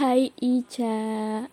Hai 0.00 0.32
Ica. 0.40 1.44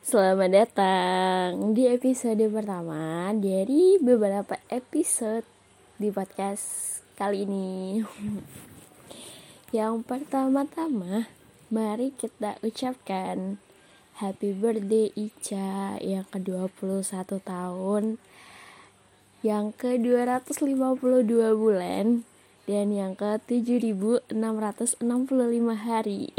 Selamat 0.00 0.48
datang 0.48 1.76
di 1.76 1.84
episode 1.84 2.40
pertama 2.48 3.28
dari 3.36 4.00
beberapa 4.00 4.56
episode 4.72 5.44
di 6.00 6.08
podcast 6.08 6.64
kali 7.20 7.44
ini. 7.44 8.00
Yang 9.76 10.08
pertama-tama 10.08 11.28
mari 11.68 12.16
kita 12.16 12.56
ucapkan 12.64 13.60
Happy 14.16 14.56
birthday 14.56 15.12
Ica 15.20 16.00
yang 16.00 16.24
ke-21 16.32 17.44
tahun. 17.44 18.16
Yang 19.44 19.66
ke-252 19.84 21.28
bulan 21.60 22.24
dan 22.64 22.88
yang 22.92 23.12
ke 23.12 23.36
7665 23.44 24.32
hari. 25.76 26.32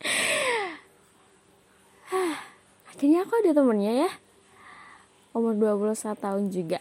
Akhirnya 2.92 3.28
aku 3.28 3.34
ada 3.44 3.52
temennya 3.52 4.08
ya. 4.08 4.10
Umur 5.36 5.52
21 5.52 6.16
tahun 6.16 6.44
juga. 6.48 6.80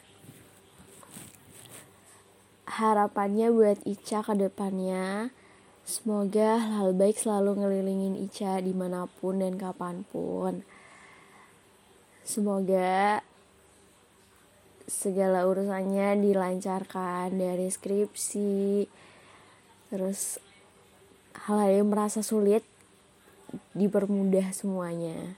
Harapannya 2.72 3.52
buat 3.52 3.84
Ica 3.84 4.24
ke 4.24 4.34
depannya 4.36 5.32
semoga 5.86 6.58
hal 6.58 6.98
baik 6.98 7.20
selalu 7.20 7.62
ngelilingin 7.62 8.16
Ica 8.18 8.58
di 8.64 8.72
mana 8.72 9.08
pun 9.08 9.44
dan 9.44 9.60
kapan 9.60 10.08
pun. 10.08 10.64
Semoga 12.26 13.22
segala 14.86 15.50
urusannya 15.50 16.22
dilancarkan 16.22 17.34
dari 17.34 17.68
skripsi 17.70 18.86
terus 19.90 20.38
hal-hal 21.46 21.82
yang 21.82 21.90
merasa 21.90 22.26
sulit 22.26 22.66
dipermudah 23.74 24.54
semuanya. 24.54 25.38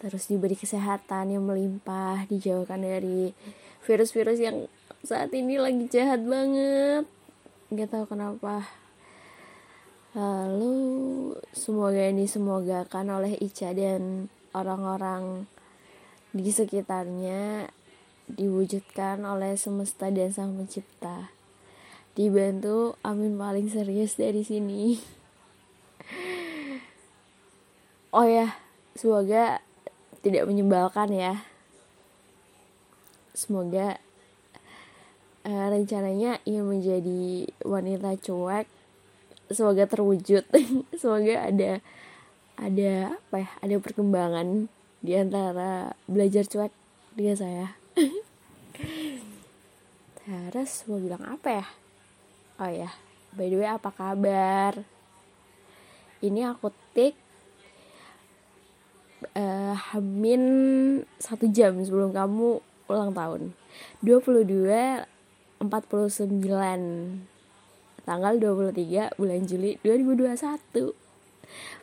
Terus 0.00 0.32
diberi 0.32 0.56
kesehatan 0.56 1.36
yang 1.36 1.44
melimpah 1.44 2.24
dijauhkan 2.30 2.80
dari 2.80 3.36
virus-virus 3.84 4.40
yang 4.40 4.64
saat 5.04 5.32
ini 5.36 5.60
lagi 5.60 5.84
jahat 5.92 6.24
banget. 6.24 7.04
Nggak 7.68 7.88
tahu 7.92 8.04
kenapa. 8.08 8.64
Lalu 10.16 10.74
semoga 11.54 12.02
ini 12.08 12.26
semoga 12.26 12.82
kan 12.88 13.06
oleh 13.12 13.38
Ica 13.38 13.70
dan 13.76 14.26
orang-orang 14.50 15.46
di 16.34 16.50
sekitarnya 16.50 17.70
diwujudkan 18.36 19.22
oleh 19.26 19.58
semesta 19.58 20.10
dan 20.12 20.30
sang 20.30 20.54
pencipta. 20.54 21.32
Dibantu 22.14 22.98
amin 23.06 23.38
paling 23.38 23.70
serius 23.70 24.18
dari 24.18 24.42
sini. 24.44 24.98
Oh 28.10 28.26
ya 28.26 28.58
semoga 28.98 29.62
tidak 30.18 30.50
menyebalkan 30.50 31.14
ya. 31.14 31.46
Semoga 33.38 34.02
uh, 35.46 35.66
rencananya 35.70 36.42
ingin 36.42 36.66
menjadi 36.66 37.46
wanita 37.62 38.18
cuek. 38.18 38.66
Semoga 39.54 39.86
terwujud. 39.86 40.42
Semoga 41.00 41.46
ada 41.46 41.78
ada 42.58 43.14
apa 43.16 43.36
ya 43.40 43.50
ada 43.62 43.76
perkembangan 43.78 44.66
di 45.00 45.16
antara 45.16 45.96
belajar 46.04 46.44
cuek 46.44 46.74
dia 47.16 47.32
saya 47.32 47.79
Terus 50.30 50.86
mau 50.86 51.02
bilang 51.02 51.26
apa 51.26 51.58
ya? 51.58 51.66
Oh 52.62 52.70
ya, 52.70 52.86
by 53.34 53.50
the 53.50 53.58
way 53.58 53.66
apa 53.66 53.90
kabar? 53.90 54.78
Ini 56.22 56.54
aku 56.54 56.70
tik 56.94 57.18
uh, 59.34 59.74
Hamin 59.74 60.42
satu 61.18 61.50
jam 61.50 61.82
sebelum 61.82 62.14
kamu 62.14 62.62
ulang 62.86 63.10
tahun. 63.10 63.58
22 64.06 65.66
49 65.66 65.66
tanggal 68.06 68.32
23 68.38 69.18
bulan 69.18 69.40
Juli 69.50 69.82
2021 69.82 70.94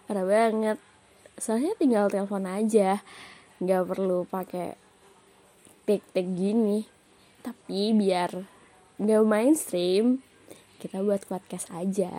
parah 0.08 0.24
banget. 0.24 0.80
Soalnya 1.36 1.76
tinggal 1.76 2.08
telepon 2.08 2.48
aja. 2.48 3.04
Nggak 3.60 3.84
perlu 3.92 4.24
pakai 4.24 4.80
tik-tik 5.84 6.32
gini 6.32 6.96
tapi 7.48 7.96
biar 7.96 8.44
nggak 9.00 9.24
mainstream 9.24 10.20
kita 10.84 11.00
buat 11.00 11.24
podcast 11.24 11.72
aja. 11.72 12.12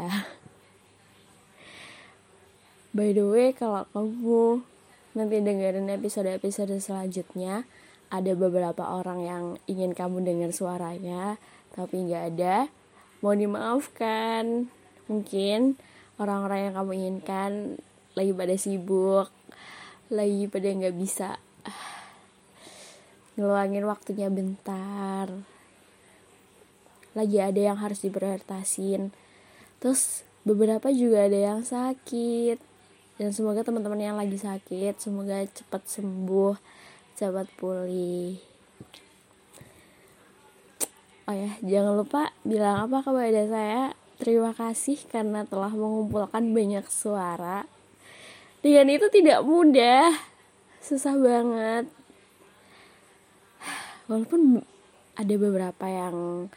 By 2.96 3.12
the 3.12 3.28
way 3.28 3.52
kalau 3.52 3.84
kamu 3.92 4.64
nanti 5.12 5.36
dengerin 5.44 5.92
episode-episode 5.92 6.80
selanjutnya 6.80 7.68
ada 8.08 8.32
beberapa 8.32 8.88
orang 8.88 9.20
yang 9.20 9.44
ingin 9.68 9.92
kamu 9.92 10.24
dengar 10.24 10.48
suaranya 10.56 11.36
tapi 11.76 12.08
nggak 12.08 12.24
ada 12.32 12.72
mau 13.20 13.36
dimaafkan. 13.36 14.72
Mungkin 15.12 15.76
orang-orang 16.16 16.72
yang 16.72 16.74
kamu 16.80 16.90
inginkan 17.04 17.50
lagi 18.16 18.32
pada 18.32 18.56
sibuk 18.56 19.28
lagi 20.08 20.48
pada 20.48 20.72
nggak 20.72 20.96
bisa 20.96 21.36
ngeluangin 23.38 23.86
waktunya 23.86 24.26
bentar. 24.26 25.30
Lagi 27.14 27.38
ada 27.38 27.60
yang 27.72 27.78
harus 27.78 28.02
diprioritasin. 28.02 29.14
Terus 29.78 30.26
beberapa 30.42 30.90
juga 30.90 31.30
ada 31.30 31.38
yang 31.38 31.62
sakit. 31.62 32.58
Dan 33.18 33.30
semoga 33.30 33.62
teman-teman 33.62 33.98
yang 33.98 34.18
lagi 34.18 34.38
sakit 34.38 34.98
semoga 35.02 35.42
cepat 35.46 35.82
sembuh 35.86 36.54
cepat 37.18 37.50
pulih. 37.58 38.38
Oh 41.26 41.34
ya 41.34 41.50
jangan 41.66 41.98
lupa 41.98 42.30
bilang 42.46 42.86
apa 42.86 43.02
kepada 43.02 43.42
saya. 43.50 43.84
Terima 44.18 44.54
kasih 44.54 44.98
karena 45.10 45.46
telah 45.46 45.70
mengumpulkan 45.70 46.54
banyak 46.54 46.86
suara. 46.90 47.66
Dengan 48.62 48.90
itu 48.90 49.06
tidak 49.10 49.42
mudah. 49.46 50.14
Susah 50.78 51.14
banget 51.18 51.90
walaupun 54.08 54.64
ada 55.14 55.34
beberapa 55.38 55.86
yang 55.86 56.48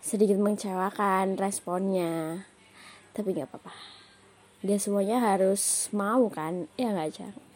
sedikit 0.00 0.40
mengecewakan 0.40 1.36
responnya 1.36 2.46
tapi 3.12 3.34
nggak 3.36 3.50
apa-apa. 3.50 3.74
Dia 4.64 4.80
semuanya 4.80 5.20
harus 5.20 5.90
mau 5.92 6.30
kan? 6.32 6.70
Ya 6.78 6.94
nggak 6.94 7.12
cang 7.12 7.50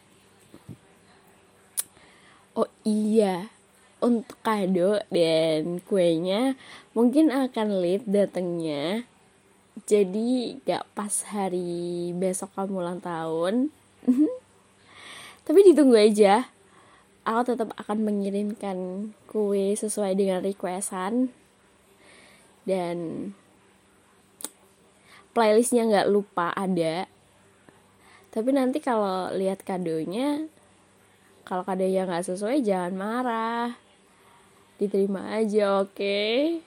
oh 2.54 2.70
iya 2.86 3.50
untuk 3.98 4.38
kado 4.46 5.02
dan 5.10 5.82
kuenya 5.82 6.54
mungkin 6.94 7.34
akan 7.34 7.82
late 7.82 8.06
datangnya. 8.06 9.06
Jadi 9.84 10.62
gak 10.62 10.86
pas 10.94 11.10
hari 11.34 12.14
besok 12.14 12.54
kamu 12.54 12.78
ulang 12.78 13.00
tahun. 13.02 13.74
Tapi 15.46 15.60
ditunggu 15.66 15.98
aja 15.98 16.46
aku 17.24 17.56
tetap 17.56 17.72
akan 17.80 18.04
mengirimkan 18.04 19.10
kue 19.26 19.72
sesuai 19.74 20.16
dengan 20.16 20.40
requestan. 20.44 21.32
Dan 22.64 23.32
playlistnya 25.36 25.84
nggak 25.88 26.10
lupa 26.12 26.52
ada. 26.52 27.08
Tapi 28.32 28.50
nanti 28.52 28.80
kalau 28.80 29.32
lihat 29.32 29.64
kadonya 29.66 30.48
kalau 31.44 31.60
kadonya 31.60 32.08
nggak 32.08 32.24
sesuai 32.24 32.64
jangan 32.64 32.94
marah. 32.96 33.68
Diterima 34.80 35.36
aja 35.36 35.84
oke? 35.84 35.92
Okay? 35.92 36.64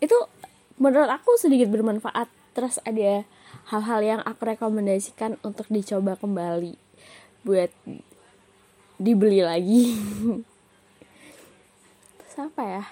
itu 0.00 0.16
menurut 0.76 1.08
aku 1.08 1.40
sedikit 1.40 1.72
bermanfaat. 1.72 2.28
Terus 2.56 2.80
ada 2.88 3.28
hal-hal 3.68 4.00
yang 4.00 4.20
aku 4.24 4.48
rekomendasikan 4.48 5.36
untuk 5.44 5.68
dicoba 5.68 6.16
kembali 6.16 6.80
buat 7.44 7.68
dibeli 8.96 9.44
lagi. 9.44 9.92
Siapa 12.32 12.62
ya? 12.64 12.84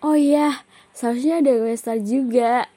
Oh 0.00 0.16
iya 0.16 0.64
seharusnya 0.92 1.40
ada 1.40 1.52
star 1.76 2.00
juga. 2.00 2.68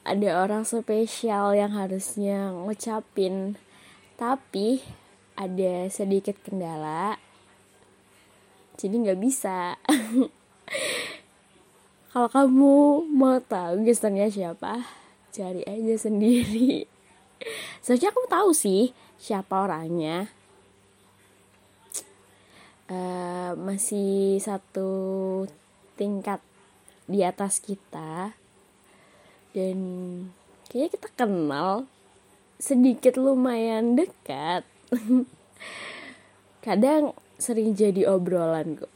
Ada 0.00 0.42
orang 0.42 0.64
spesial 0.64 1.54
yang 1.54 1.76
harusnya 1.76 2.50
ngucapin. 2.50 3.60
Tapi 4.16 4.80
ada 5.36 5.86
sedikit 5.92 6.40
kendala. 6.40 7.20
Jadi 8.80 8.94
nggak 8.96 9.20
bisa. 9.20 9.76
Kalau 12.10 12.26
kamu 12.26 13.06
mau 13.06 13.38
tahu 13.38 13.86
gesternya 13.86 14.26
siapa 14.32 14.82
cari 15.30 15.62
aja 15.62 15.94
sendiri. 15.94 16.90
Seharusnya 17.84 18.10
kamu 18.10 18.26
tahu 18.26 18.50
sih 18.50 18.90
siapa 19.20 19.62
orangnya 19.62 20.39
uh, 22.90 23.54
masih 23.54 24.42
satu 24.42 24.90
tingkat 25.94 26.42
di 27.06 27.22
atas 27.22 27.62
kita. 27.62 28.34
Dan 29.54 29.78
kayaknya 30.66 30.88
kita 30.98 31.08
kenal 31.14 31.86
sedikit 32.58 33.16
lumayan 33.16 33.94
dekat. 33.94 34.66
Kadang 36.66 37.16
sering 37.40 37.72
jadi 37.72 38.10
obrolan 38.10 38.76
kok. 38.76 38.92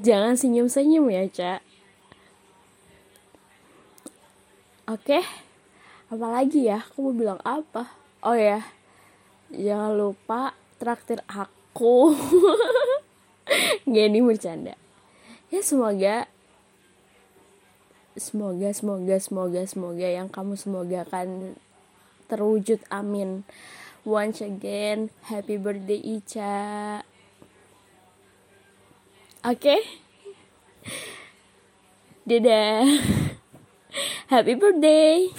Jangan 0.00 0.38
senyum-senyum 0.38 1.12
ya 1.12 1.28
cak 1.28 1.60
oke 4.90 5.22
apalagi 6.10 6.66
ya? 6.66 6.82
Aku 6.90 7.10
mau 7.10 7.14
bilang 7.14 7.40
apa? 7.46 7.86
Oh 8.26 8.34
ya 8.34 8.66
jangan 9.50 9.94
lupa 9.94 10.54
traktir 10.78 11.22
aku 11.30 11.59
gak 13.86 14.06
ini 14.10 14.20
bercanda. 14.26 14.74
Ya 15.50 15.60
semoga 15.62 16.30
semoga 18.14 18.68
semoga 18.74 19.16
semoga 19.18 19.60
semoga 19.66 20.06
yang 20.06 20.28
kamu 20.30 20.54
semoga 20.58 21.06
akan 21.06 21.54
terwujud. 22.30 22.82
Amin. 22.90 23.42
Once 24.06 24.40
again 24.40 25.10
happy 25.26 25.58
birthday 25.58 25.98
Ica. 25.98 27.02
Oke? 29.40 29.56
Okay? 29.56 29.80
dadah. 32.30 32.86
Happy 34.30 34.54
birthday 34.54 35.34